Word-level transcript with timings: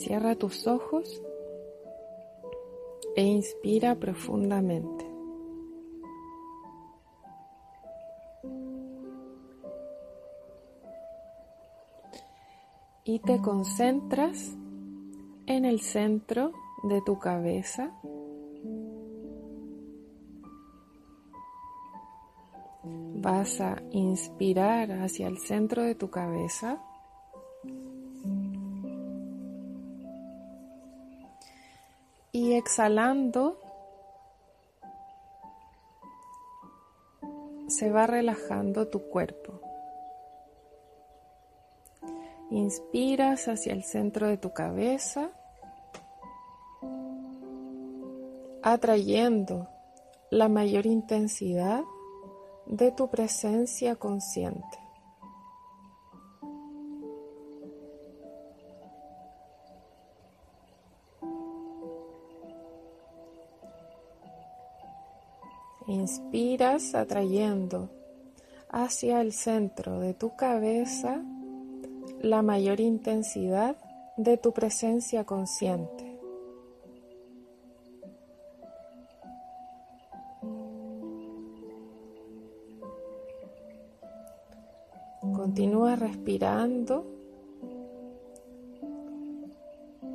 Cierra 0.00 0.34
tus 0.34 0.66
ojos 0.66 1.22
e 3.14 3.22
inspira 3.22 3.96
profundamente. 3.96 5.04
Y 13.04 13.18
te 13.18 13.42
concentras 13.42 14.56
en 15.44 15.66
el 15.66 15.80
centro 15.80 16.52
de 16.82 17.02
tu 17.02 17.18
cabeza. 17.18 17.92
Vas 23.16 23.60
a 23.60 23.82
inspirar 23.90 24.92
hacia 24.92 25.28
el 25.28 25.36
centro 25.36 25.82
de 25.82 25.94
tu 25.94 26.08
cabeza. 26.08 26.82
Exhalando, 32.60 33.58
se 37.68 37.90
va 37.90 38.06
relajando 38.06 38.88
tu 38.88 39.08
cuerpo. 39.08 39.60
Inspiras 42.50 43.48
hacia 43.48 43.72
el 43.72 43.84
centro 43.84 44.26
de 44.26 44.36
tu 44.36 44.52
cabeza, 44.52 45.30
atrayendo 48.62 49.68
la 50.30 50.48
mayor 50.48 50.86
intensidad 50.86 51.82
de 52.66 52.92
tu 52.92 53.08
presencia 53.08 53.96
consciente. 53.96 54.79
Inspiras 66.10 66.96
atrayendo 66.96 67.88
hacia 68.68 69.20
el 69.20 69.32
centro 69.32 70.00
de 70.00 70.12
tu 70.12 70.34
cabeza 70.34 71.22
la 72.20 72.42
mayor 72.42 72.80
intensidad 72.80 73.76
de 74.16 74.36
tu 74.36 74.52
presencia 74.52 75.22
consciente. 75.24 76.18
Continúa 85.20 85.94
respirando, 85.94 87.06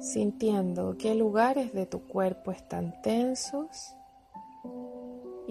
sintiendo 0.00 0.96
qué 0.96 1.14
lugares 1.14 1.74
de 1.74 1.84
tu 1.84 2.00
cuerpo 2.06 2.50
están 2.50 2.94
tensos 3.02 3.94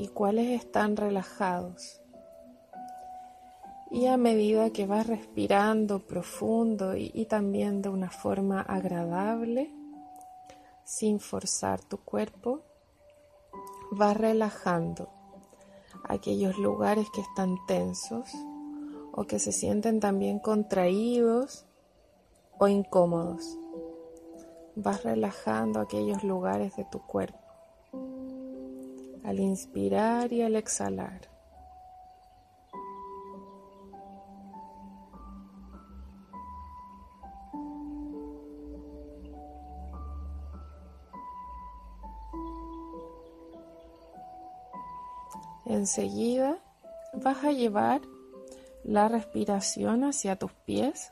y 0.02 0.08
cuáles 0.08 0.50
están 0.50 0.98
relajados. 0.98 2.02
Y 3.92 4.08
a 4.08 4.18
medida 4.18 4.72
que 4.72 4.88
vas 4.88 5.06
respirando 5.06 6.00
profundo 6.08 6.96
y, 6.96 7.12
y, 7.14 7.26
también 7.26 7.84
de 7.84 7.90
una 7.90 8.10
forma 8.10 8.62
agradable, 8.62 9.72
sin 10.84 11.20
forzar 11.20 11.82
tu 11.84 11.98
cuerpo, 11.98 12.64
vas 13.92 14.18
relajando 14.18 15.08
aquellos 16.06 16.58
lugares 16.58 17.08
que 17.14 17.22
están 17.22 17.58
tensos 17.68 18.28
o 19.12 19.26
que 19.26 19.38
se 19.38 19.52
sienten 19.52 20.00
también 20.00 20.40
contraídos 20.40 21.68
o 22.58 22.68
incómodos. 22.68 23.56
Vas 24.76 25.04
relajando 25.04 25.80
aquellos 25.80 26.24
lugares 26.24 26.76
de 26.76 26.86
tu 26.86 27.06
cuerpo 27.06 27.41
al 29.24 29.40
inspirar 29.40 30.32
y 30.34 30.42
al 30.42 30.56
exhalar. 30.56 31.30
Enseguida 45.66 46.58
vas 47.14 47.44
a 47.44 47.52
llevar 47.52 48.02
la 48.84 49.08
respiración 49.08 50.04
hacia 50.04 50.36
tus 50.36 50.52
pies 50.52 51.12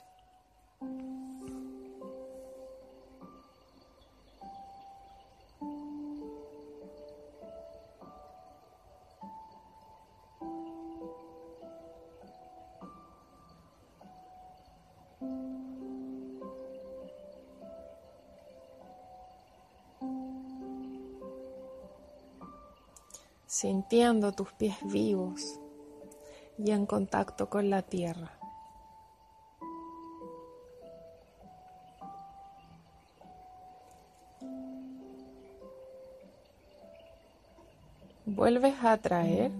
sintiendo 23.59 24.31
tus 24.31 24.53
pies 24.53 24.78
vivos 24.86 25.59
y 26.58 26.72
en 26.72 26.86
contacto 26.86 27.50
con 27.50 27.70
la 27.70 27.81
tierra. 27.81 28.31
Vuelves 38.25 38.75
a 38.81 38.96
traer 38.96 39.52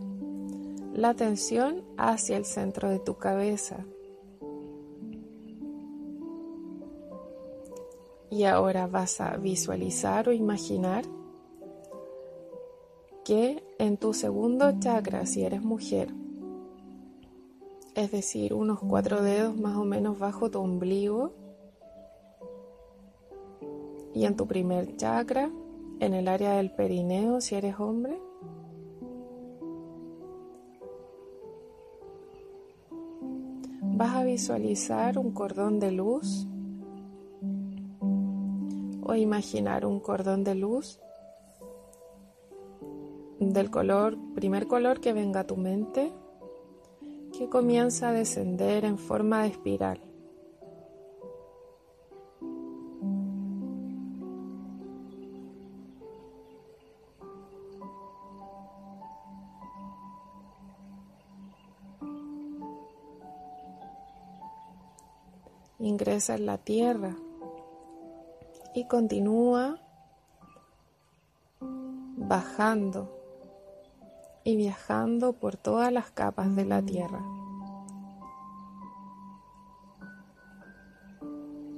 la 0.94 1.10
atención 1.10 1.84
hacia 1.98 2.38
el 2.38 2.46
centro 2.46 2.90
de 2.90 3.00
tu 3.00 3.18
cabeza. 3.18 3.84
Y 8.32 8.46
ahora 8.46 8.88
vas 8.88 9.20
a 9.20 9.36
visualizar 9.36 10.30
o 10.30 10.32
imaginar 10.32 11.04
que 13.30 13.64
en 13.78 13.98
tu 13.98 14.16
segundo 14.16 14.80
chakra, 14.80 15.28
si 15.28 15.44
eres 15.44 15.62
mujer, 15.62 16.12
es 17.94 18.12
decir, 18.12 18.56
unos 18.56 18.80
cuatro 18.80 19.22
dedos 19.22 19.56
más 19.56 19.78
o 19.78 19.86
menos 19.86 20.18
bajo 20.18 20.50
tu 20.50 20.58
ombligo, 20.58 21.32
y 24.16 24.26
en 24.26 24.36
tu 24.36 24.48
primer 24.48 24.98
chakra, 24.98 25.52
en 26.00 26.16
el 26.16 26.28
área 26.28 26.54
del 26.54 26.72
perineo, 26.72 27.40
si 27.40 27.54
eres 27.54 27.80
hombre, 27.80 28.20
vas 33.80 34.16
a 34.16 34.24
visualizar 34.24 35.20
un 35.20 35.34
cordón 35.34 35.80
de 35.80 35.92
luz 35.92 36.48
o 39.04 39.14
imaginar 39.14 39.86
un 39.86 40.00
cordón 40.00 40.44
de 40.44 40.56
luz 40.56 41.00
del 43.40 43.72
color, 43.72 44.18
primer 44.36 44.68
color 44.68 45.00
que 45.00 45.14
venga 45.14 45.42
a 45.42 45.48
tu 45.48 45.56
mente, 45.56 46.12
que 47.38 47.48
comienza 47.48 48.10
a 48.10 48.14
descender 48.14 48.84
en 48.84 48.98
forma 48.98 49.44
de 49.44 49.48
espiral. 49.50 50.02
Ingresa 65.80 66.36
en 66.36 66.46
la 66.46 66.58
tierra 66.58 67.16
y 68.76 68.86
continúa 68.86 69.80
bajando 72.18 73.19
y 74.50 74.56
viajando 74.56 75.34
por 75.34 75.58
todas 75.58 75.94
las 75.94 76.10
capas 76.10 76.56
de 76.56 76.66
la 76.66 76.82
Tierra. 76.82 77.24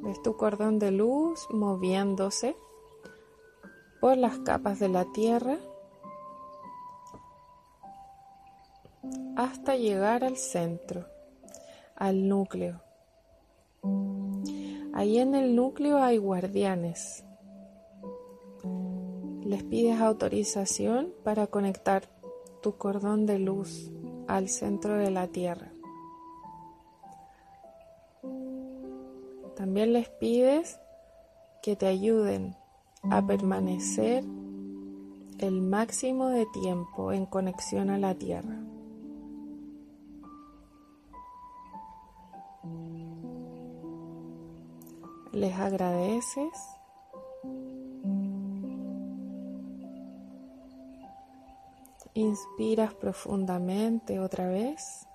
Ves 0.02 0.22
tu 0.22 0.38
cordón 0.38 0.80
de 0.80 0.92
luz 0.92 1.48
moviéndose 1.52 2.56
por 4.00 4.16
las 4.18 4.40
capas 4.40 4.80
de 4.80 4.88
la 4.88 5.04
Tierra 5.12 5.58
hasta 9.36 9.76
llegar 9.76 10.24
al 10.24 10.38
centro, 10.38 11.06
al 11.98 12.30
núcleo. 12.30 12.82
Ahí 14.94 15.20
en 15.20 15.36
el 15.36 15.58
núcleo 15.58 15.98
hay 15.98 16.18
guardianes. 16.20 17.26
Les 19.44 19.62
pides 19.64 20.00
autorización 20.00 21.14
para 21.26 21.48
conectar 21.48 22.21
tu 22.62 22.78
cordón 22.78 23.26
de 23.26 23.40
luz 23.40 23.92
al 24.28 24.48
centro 24.50 24.96
de 24.98 25.12
la 25.12 25.28
tierra. 25.28 25.72
También 29.56 29.94
les 29.94 30.10
pides 30.10 30.80
que 31.62 31.76
te 31.76 31.88
ayuden 31.88 32.56
a 33.04 33.26
permanecer 33.26 34.24
el 35.40 35.62
máximo 35.62 36.30
de 36.30 36.46
tiempo 36.48 37.12
en 37.12 37.26
conexión 37.26 37.90
a 37.90 37.98
la 37.98 38.16
tierra. 38.16 38.60
Les 45.32 45.54
agradeces. 45.56 46.81
Inspiras 52.14 52.94
profundamente 52.94 54.20
otra 54.20 54.48
vez. 54.48 55.08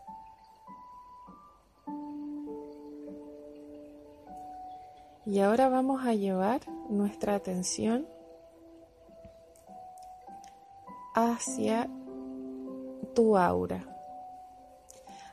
Y 5.27 5.41
ahora 5.41 5.69
vamos 5.69 6.07
a 6.07 6.15
llevar 6.15 6.61
nuestra 6.89 7.35
atención 7.35 8.07
hacia 11.15 11.91
tu 13.15 13.37
aura, 13.37 13.85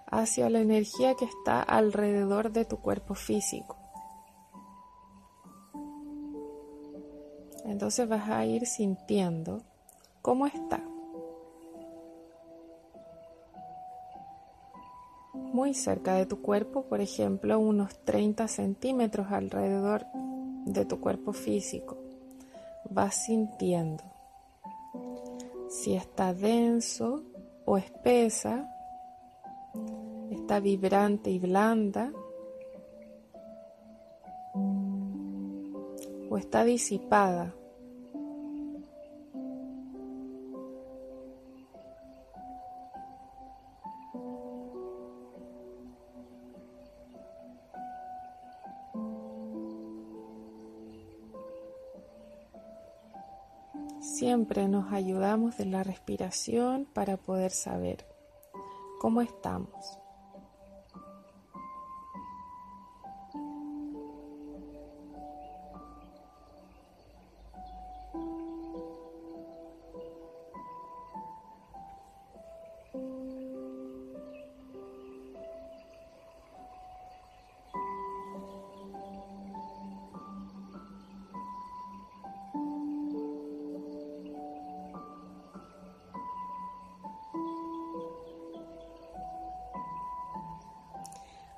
hacia 0.07 0.49
la 0.49 0.61
energía 0.61 1.13
que 1.15 1.25
está 1.25 1.61
alrededor 1.61 2.51
de 2.51 2.65
tu 2.65 2.77
cuerpo 2.77 3.13
físico. 3.13 3.77
Entonces 7.65 8.07
vas 8.07 8.29
a 8.29 8.45
ir 8.45 8.65
sintiendo 8.65 9.61
cómo 10.21 10.47
está. 10.47 10.81
Muy 15.63 15.73
cerca 15.73 16.15
de 16.15 16.25
tu 16.25 16.41
cuerpo, 16.41 16.83
por 16.89 16.99
ejemplo, 16.99 17.57
unos 17.57 17.97
30 18.03 18.49
centímetros 18.49 19.27
alrededor 19.31 20.05
de 20.65 20.83
tu 20.83 20.99
cuerpo 20.99 21.31
físico. 21.31 21.97
Vas 22.89 23.15
sintiendo 23.15 24.03
si 25.69 25.93
está 25.93 26.33
denso 26.33 27.23
o 27.63 27.77
espesa, 27.77 28.69
está 30.31 30.59
vibrante 30.59 31.29
y 31.29 31.39
blanda, 31.39 32.11
o 36.29 36.37
está 36.37 36.65
disipada. 36.65 37.55
Siempre 54.23 54.69
nos 54.69 54.93
ayudamos 54.93 55.57
de 55.57 55.65
la 55.65 55.83
respiración 55.83 56.85
para 56.85 57.17
poder 57.17 57.51
saber 57.51 58.05
cómo 59.01 59.21
estamos. 59.21 59.99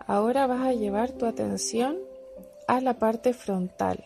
Ahora 0.08 0.46
vas 0.46 0.62
a 0.62 0.74
llevar 0.74 1.12
tu 1.12 1.26
atención 1.26 1.98
a 2.68 2.80
la 2.80 2.94
parte 2.94 3.34
frontal 3.34 4.04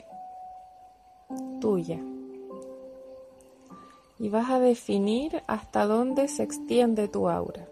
tuya 1.60 2.00
y 4.18 4.30
vas 4.30 4.50
a 4.50 4.60
definir 4.60 5.44
hasta 5.48 5.86
dónde 5.86 6.28
se 6.28 6.44
extiende 6.44 7.07
tu 7.07 7.30
aura. 7.30 7.68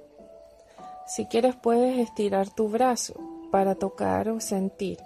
Si 1.06 1.26
quieres 1.26 1.56
puedes 1.56 1.98
estirar 1.98 2.50
tu 2.50 2.70
brazo 2.70 3.16
para 3.52 3.76
tocar 3.76 4.30
o 4.30 4.40
sentir. 4.40 5.00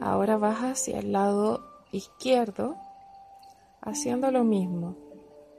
Ahora 0.00 0.38
vas 0.38 0.58
hacia 0.60 0.98
el 0.98 1.12
lado 1.12 1.62
izquierdo 1.92 2.76
haciendo 3.82 4.30
lo 4.30 4.44
mismo, 4.44 4.96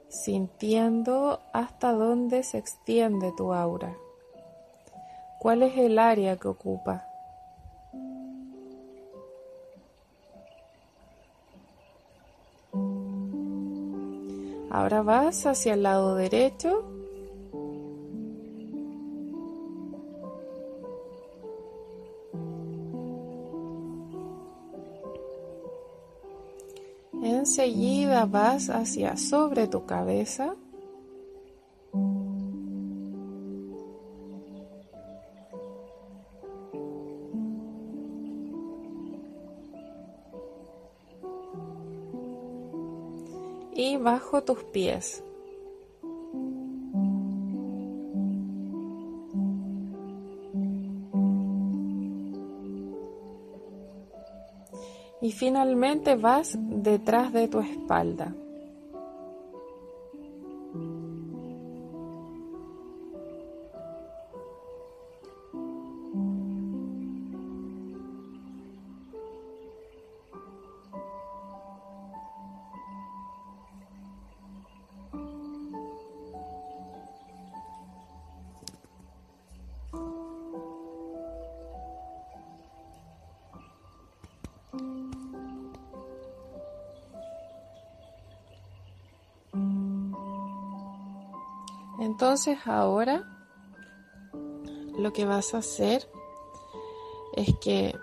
sintiendo 0.08 1.40
hasta 1.52 1.92
dónde 1.92 2.42
se 2.42 2.58
extiende 2.58 3.32
tu 3.36 3.52
aura. 3.52 3.96
¿Cuál 5.38 5.62
es 5.62 5.76
el 5.76 5.98
área 5.98 6.36
que 6.36 6.48
ocupa? 6.48 7.06
Ahora 14.70 15.02
vas 15.02 15.44
hacia 15.44 15.74
el 15.74 15.82
lado 15.82 16.14
derecho 16.14 16.91
Enseguida 27.32 28.26
vas 28.26 28.68
hacia 28.68 29.16
sobre 29.16 29.66
tu 29.66 29.86
cabeza. 29.86 30.54
Y 43.74 43.96
bajo 43.96 44.42
tus 44.44 44.62
pies. 44.64 45.24
y 55.22 55.30
finalmente 55.30 56.16
vas 56.16 56.58
detrás 56.82 57.32
de 57.32 57.48
tu 57.48 57.60
espalda. 57.60 58.34
Entonces 92.02 92.58
ahora 92.66 93.22
lo 94.98 95.12
que 95.12 95.24
vas 95.24 95.54
a 95.54 95.58
hacer 95.58 96.08
es 97.36 97.56
que 97.58 97.94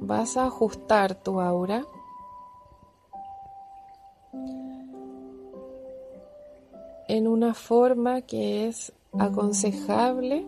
vas 0.00 0.36
a 0.36 0.46
ajustar 0.46 1.14
tu 1.22 1.40
aura 1.40 1.86
en 7.06 7.28
una 7.28 7.54
forma 7.54 8.22
que 8.22 8.66
es 8.66 8.92
aconsejable 9.16 10.44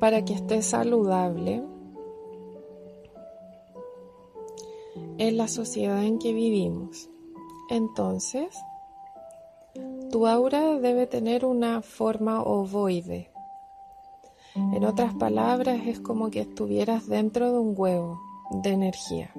para 0.00 0.24
que 0.24 0.32
esté 0.32 0.62
saludable 0.62 1.62
en 5.18 5.36
la 5.36 5.48
sociedad 5.48 6.02
en 6.02 6.18
que 6.18 6.32
vivimos. 6.32 7.10
Entonces, 7.70 8.56
tu 10.10 10.26
aura 10.26 10.78
debe 10.78 11.06
tener 11.06 11.44
una 11.44 11.82
forma 11.82 12.42
ovoide. 12.42 13.30
En 14.54 14.84
otras 14.84 15.14
palabras, 15.14 15.80
es 15.86 15.98
como 15.98 16.30
que 16.30 16.40
estuvieras 16.40 17.08
dentro 17.08 17.52
de 17.52 17.58
un 17.58 17.74
huevo 17.76 18.20
de 18.62 18.70
energía. 18.70 19.32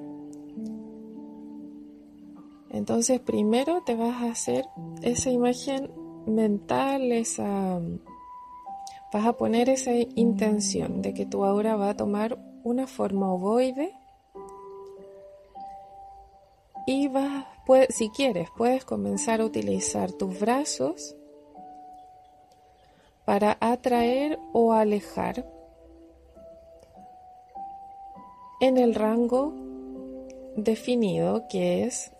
Entonces 2.75 3.21
primero 3.21 3.83
te 3.85 3.95
vas 3.95 4.21
a 4.21 4.31
hacer 4.31 4.65
esa 5.01 5.29
imagen 5.29 5.89
mental, 6.25 7.13
esa 7.13 7.79
vas 9.13 9.25
a 9.25 9.37
poner 9.37 9.69
esa 9.69 9.93
intención 9.93 11.01
de 11.01 11.13
que 11.13 11.25
tu 11.25 11.45
aura 11.45 11.77
va 11.77 11.91
a 11.91 11.95
tomar 11.95 12.37
una 12.65 12.85
forma 12.85 13.31
ovoide 13.31 13.93
y 16.85 17.07
vas, 17.07 17.45
si 17.89 18.09
quieres, 18.09 18.49
puedes 18.55 18.85
comenzar 18.85 19.41
a 19.41 19.45
utilizar 19.45 20.11
tus 20.11 20.39
brazos 20.39 21.15
para 23.25 23.57
atraer 23.59 24.39
o 24.53 24.73
alejar 24.73 25.45
en 28.61 28.77
el 28.77 28.95
rango 28.95 29.53
definido 30.55 31.47
que 31.49 31.83
es 31.83 32.11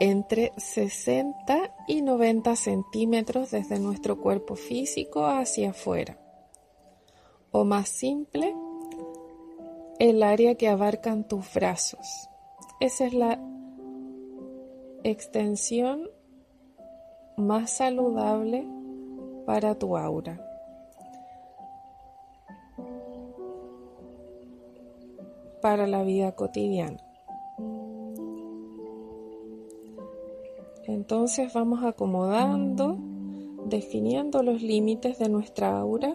entre 0.00 0.52
60 0.56 1.74
y 1.88 2.02
90 2.02 2.56
centímetros 2.56 3.50
desde 3.50 3.78
nuestro 3.78 4.20
cuerpo 4.20 4.54
físico 4.54 5.26
hacia 5.26 5.70
afuera. 5.70 6.18
O 7.50 7.64
más 7.64 7.88
simple, 7.88 8.54
el 9.98 10.22
área 10.22 10.54
que 10.54 10.68
abarcan 10.68 11.26
tus 11.26 11.52
brazos. 11.52 12.28
Esa 12.80 13.06
es 13.06 13.14
la 13.14 13.40
extensión 15.02 16.08
más 17.36 17.70
saludable 17.70 18.66
para 19.46 19.74
tu 19.76 19.96
aura. 19.96 20.40
Para 25.60 25.88
la 25.88 26.04
vida 26.04 26.32
cotidiana. 26.32 27.02
Entonces 30.84 31.52
vamos 31.52 31.84
acomodando, 31.84 32.96
definiendo 33.66 34.42
los 34.42 34.62
límites 34.62 35.18
de 35.18 35.28
nuestra 35.28 35.78
aura 35.78 36.14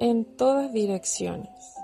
en 0.00 0.24
todas 0.24 0.72
direcciones. 0.72 1.75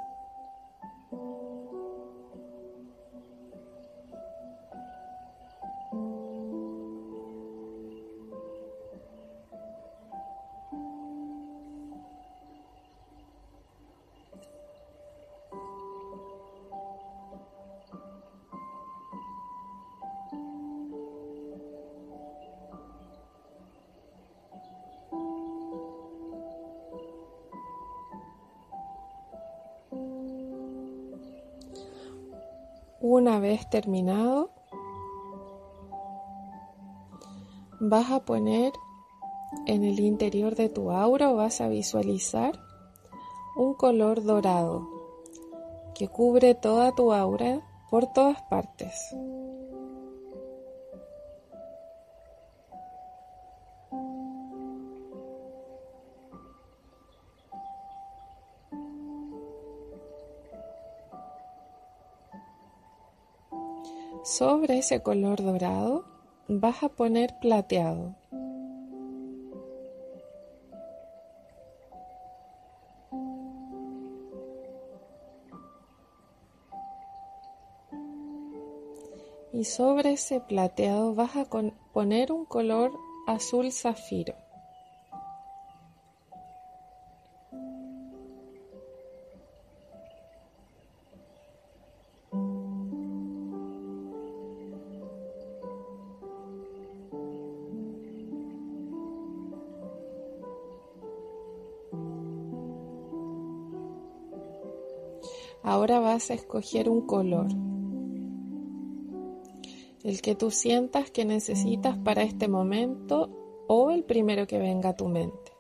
Una 33.05 33.41
vez 33.41 33.69
terminado, 33.69 34.51
vas 37.81 38.13
a 38.13 38.21
poner 38.21 38.73
en 39.67 39.83
el 39.83 39.99
interior 39.99 40.55
de 40.55 40.69
tu 40.69 40.93
aura 40.93 41.33
o 41.33 41.35
vas 41.35 41.61
a 41.61 41.67
visualizar 41.67 42.57
un 43.57 43.75
color 43.75 44.23
dorado 44.23 44.89
que 45.97 46.07
cubre 46.07 46.55
toda 46.55 46.95
tu 46.95 47.13
aura 47.13 47.61
por 47.91 48.07
todas 48.13 48.41
partes. 48.43 48.95
Sobre 64.63 64.79
ese 64.79 65.03
color 65.03 65.43
dorado 65.43 66.05
vas 66.47 66.85
a 66.85 66.89
poner 66.89 67.37
plateado. 67.41 68.15
Y 79.53 79.65
sobre 79.65 80.13
ese 80.13 80.39
plateado 80.39 81.13
vas 81.17 81.35
a 81.35 81.47
poner 81.93 82.31
un 82.31 82.45
color 82.45 82.93
azul 83.27 83.73
zafiro. 83.73 84.42
Ahora 105.63 106.01
vas 106.01 106.31
a 106.31 106.35
escoger 106.35 106.89
un 106.89 107.03
color, 107.03 107.47
el 110.03 110.21
que 110.21 110.35
tú 110.35 110.51
sientas 110.51 111.11
que 111.11 111.25
necesitas 111.25 111.97
para 111.99 112.23
este 112.23 112.49
momento 112.49 113.31
o 113.69 113.91
el 113.91 114.03
primero 114.03 114.47
que 114.47 114.59
venga 114.59 114.91
a 114.91 114.97
tu 114.97 115.07
mente. 115.07 115.53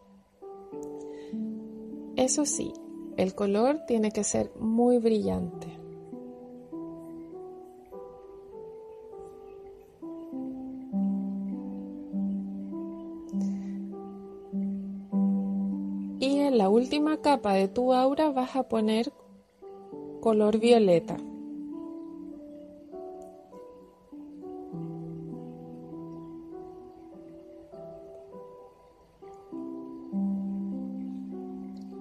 Eso 2.16 2.44
sí, 2.44 2.72
el 3.16 3.34
color 3.34 3.80
tiene 3.86 4.10
que 4.10 4.24
ser 4.24 4.52
muy 4.58 4.98
brillante. 4.98 5.78
Y 16.18 16.38
en 16.40 16.58
la 16.58 16.68
última 16.68 17.20
capa 17.20 17.54
de 17.54 17.68
tu 17.68 17.92
aura 17.92 18.30
vas 18.30 18.56
a 18.56 18.68
poner 18.68 19.12
color 20.22 20.56
violeta. 20.56 21.31